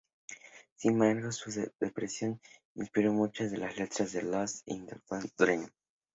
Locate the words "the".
4.87-4.97